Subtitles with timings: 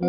[0.00, 0.06] 嗨，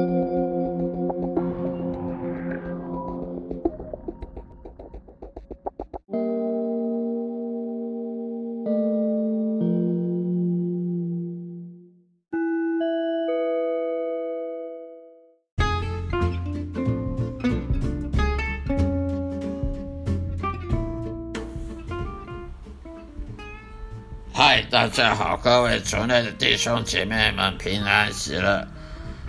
[24.70, 28.68] 大家好，各位族内的弟兄姐妹们，平安喜乐。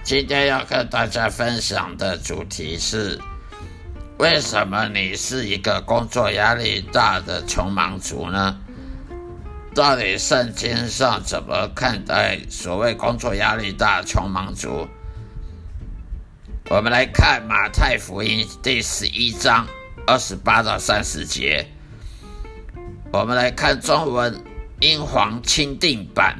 [0.02, 3.20] 今天要跟大家分享的主题是：
[4.18, 8.58] 为什么你是一个工作压力大的穷忙族呢？
[9.74, 14.88] 到底圣经上怎么看待所谓工作压力大穷忙族？
[16.70, 19.66] 我们来看马太福音第十一章
[20.06, 21.66] 二十八到三十节。
[23.12, 24.42] 我们来看中文。
[24.82, 26.38] 英皇钦定版、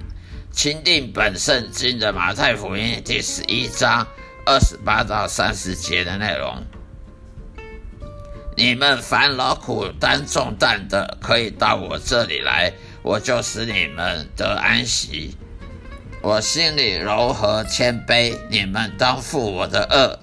[0.60, 4.06] 钦定本圣经的马太福音第十一章
[4.44, 6.54] 二十八到三十节的内容。
[8.58, 15.34] 你们烦劳苦担重担的，可以到我这里来，我就使你们得安息。
[16.20, 20.20] 我心里柔和谦卑，你们当负我的恶，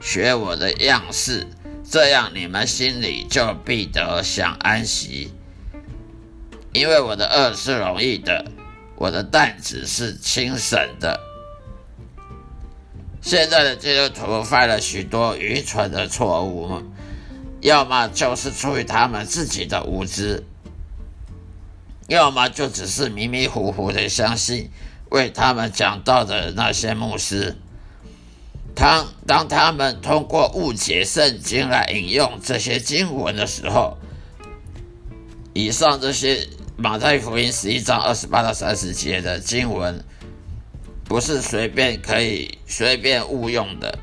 [0.00, 1.46] 学我的样式，
[1.88, 5.32] 这样你们心里就必得享安息。
[6.72, 8.44] 因为我的恶是容易的，
[8.96, 11.20] 我的担子是轻省的。
[13.20, 16.82] 现在的基督徒犯了许多愚蠢的错误，
[17.60, 20.44] 要么就是出于他们自己的无知，
[22.08, 24.70] 要么就只是迷迷糊糊的相信
[25.10, 27.56] 为他们讲道的那些牧师。
[28.74, 33.98] 当当他们通过误解圣经来引用这些经文的时候，
[35.52, 36.48] 以上这些。
[36.78, 39.98] 马太福音十一章二十八到三十节的经文，
[41.04, 43.98] 不是随便可以随便误用的。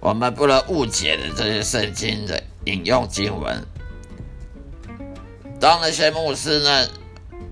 [0.00, 3.62] 我们不能误解的这些圣经的引用经文。
[5.60, 6.88] 当那些牧师呢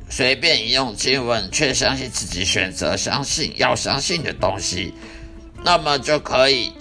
[0.09, 4.94] 随便引用经文，却相信自己选择相信要相信的东西，
[5.62, 6.72] 那么就可以，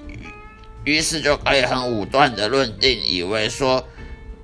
[0.86, 3.86] 于是就可以很武断的论定，以为说。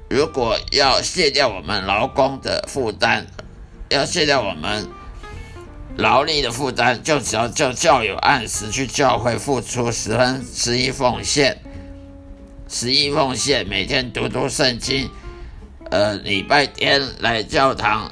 [0.09, 3.25] 如果要卸掉我们劳工的负担，
[3.89, 4.87] 要卸掉我们
[5.97, 11.61] 劳力的负担，就只要叫教友按时去教会付出十分十一奉献，
[12.69, 15.09] 十一奉献，每天读读圣经，
[15.91, 18.09] 呃，礼拜天来教堂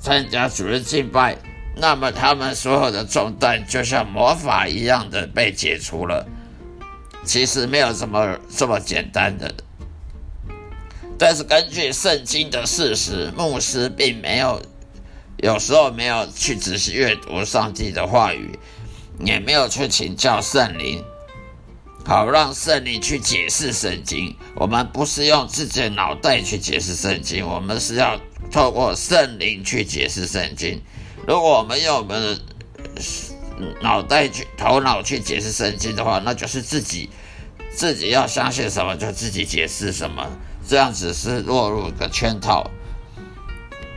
[0.00, 1.36] 参加主日敬拜，
[1.76, 6.26] 那么他们所有的重担就像魔法一样的被解除了。
[7.24, 9.52] 其实没有这么这么简单的。
[11.18, 14.60] 但是根据圣经的事实，牧师并没有
[15.38, 18.58] 有时候没有去仔细阅读上帝的话语，
[19.20, 21.04] 也没有去请教圣灵，
[22.04, 24.36] 好让圣灵去解释圣经。
[24.56, 28.20] 我们不是用自己的脑袋去解释圣经，我们是要
[28.50, 30.82] 透过圣灵去解释圣经。
[31.26, 32.42] 如果我们用我们的
[33.80, 37.08] 脑袋去头脑去解释圣经的话，那就是自己
[37.74, 40.28] 自己要相信什么就自己解释什么。
[40.66, 42.70] 这样子是落入一个圈套，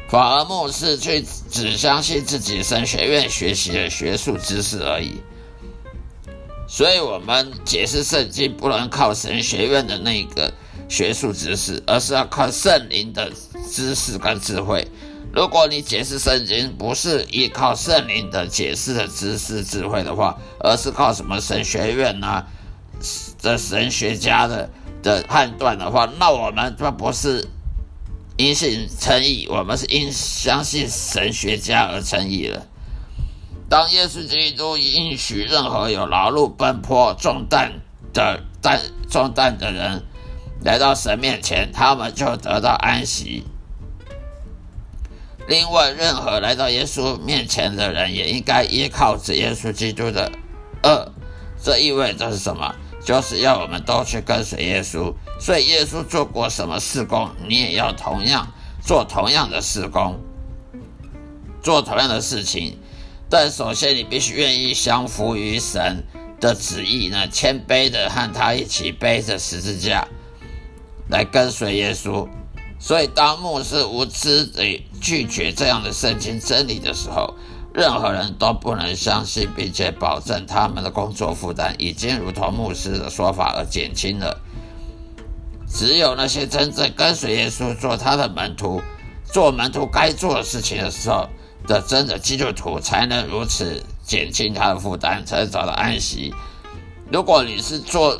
[0.10, 5.22] 反而牧师却只相信自己神学院学习的学术知识而已。
[6.68, 10.54] 所以，我们解释圣经不能靠神学院的那个
[10.90, 13.32] 学术知识，而是要靠圣灵的
[13.72, 14.86] 知识跟智慧。
[15.34, 22.44] 如果你解释圣经不是依靠圣灵的解释的知识智慧的话，而是靠什么神学院呢？
[23.42, 24.70] 的神学家的。
[25.08, 27.48] 的判断的话，那我们就不是
[28.36, 32.68] 因信称义，我们是因相信神学家而称义了。
[33.70, 37.72] 当耶稣基督允许任何有劳碌奔波重担
[38.14, 40.04] 的担重担的人
[40.62, 43.46] 来到神面前，他们就得到安息。
[45.48, 50.30] 另外，任何来到耶稣面前的人也应该依靠着耶稣基督的
[50.84, 51.14] 恶。
[51.64, 52.76] 这意味着是什么？
[53.08, 58.52] 就是要我们都去跟随耶稣，所以耶稣做过什么事工，你也要同样
[58.86, 60.20] 做同样的事工，
[61.64, 62.78] 做同样的事情。
[63.30, 66.04] 但首先，你必须愿意降服于神
[66.42, 70.06] 的旨意呢，谦卑的和他一起背着十字架
[71.08, 72.28] 来跟随耶稣。
[72.78, 77.36] 所以，当牧师无知地拒绝这样的圣经真理的时候，
[77.78, 84.42] 任何人都不能相信，并且保证他们的工作负担已经如同牧师的说法而减轻了。
[85.70, 88.82] 只有那些真正跟随耶稣做他的门徒、
[89.32, 91.30] 做门徒该做的事情的时候
[91.68, 96.34] 的真的基督徒，才能如此减轻他的负担，才能找到安息。
[97.12, 98.20] 如果你是做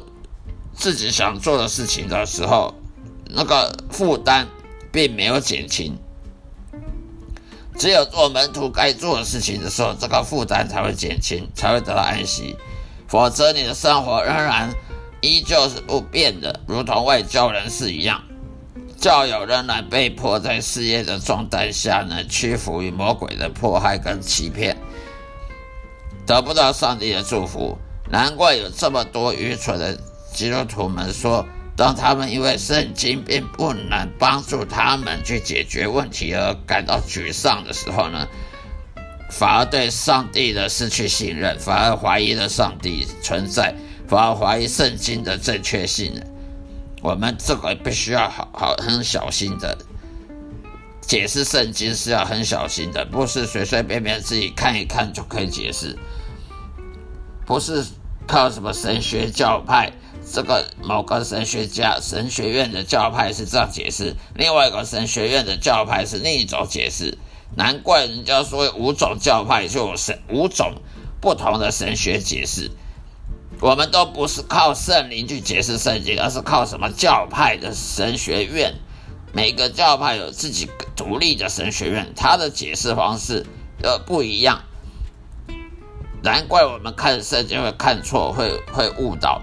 [0.76, 2.76] 自己想做的事情的时候，
[3.26, 4.48] 那个负担
[4.92, 5.98] 并没有减轻。
[7.78, 12.56] 只有做门徒该做的事情的时候，这个负担才会减轻，才会得到安息。
[13.08, 14.74] 否则，你的生活仍然
[15.22, 18.22] 依旧是不变的，如同外教人士一样。
[19.00, 24.76] 教友仍然被迫在事业的重担下呢，屈服于魔鬼的迫害跟欺骗，
[26.26, 27.78] 得不到上帝的祝福。
[28.10, 29.96] 难怪有这么多愚蠢的
[30.34, 31.46] 基督徒们说。
[31.78, 38.28] 当他们因为圣经并不能帮助他们去解决问题而感到沮丧的时候呢，
[39.30, 43.76] 反而对上帝的失去信任，反而怀疑了上帝存在，
[44.08, 46.20] 反而怀疑圣经的正确性。
[47.04, 49.78] 我们这个必须要好好很小心的
[51.00, 55.96] 解释圣经，是要很小心的，不是随随便便自己看一看就可以解释，
[57.46, 57.86] 不是
[58.26, 59.92] 靠什么神学教派。
[60.26, 67.18] 这个某个神学家、神学院的教派是这样解释，另外一个神学院的教派是另一种解释。
[67.56, 70.76] 难怪人家说五种教派就有神五种
[71.22, 72.72] 不同的神学解释。
[73.60, 78.76] 我们都不是靠圣灵去解释圣经，而是靠什么教派的神学院。
[79.34, 83.46] 每个教派有自己独立的神学院，它的解释方式
[83.82, 84.62] 呃不一样。
[86.22, 89.42] 难怪我们看圣经会看错，会会误导。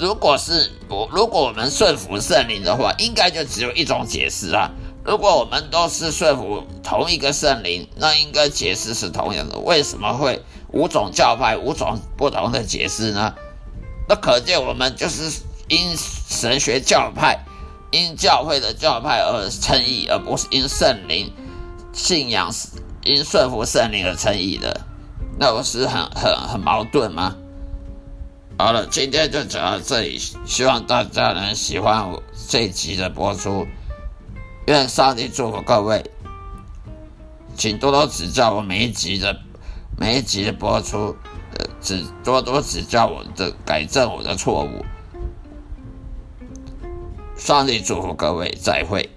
[0.00, 4.70] 如果是我，如果我们顺服圣灵的话，应该就只有一种解释啊。
[5.04, 9.58] 如果我们都是顺服同一个圣灵，那应该解释是同样的。
[9.58, 10.42] 为什么会
[10.72, 13.34] 五种教派、五种不同的解释呢？
[14.08, 17.44] 那可见我们就是因神学教派、
[17.90, 21.32] 因教会的教派而称义，而不是因圣灵
[21.92, 22.52] 信仰、
[23.04, 24.80] 因顺服圣灵而称义的。
[25.38, 27.36] 那不是很很很矛盾吗？
[28.60, 33.66] 好了，今天就讲到这里，希望大家能喜欢我这一集的播出。
[34.66, 36.04] 愿上帝祝福各位，
[37.56, 39.34] 请多多指教我每一集的
[39.98, 41.16] 每一集的播出，
[41.56, 44.84] 呃，指多多指教我的改正我的错误。
[47.38, 49.08] 上帝祝福各位，再会。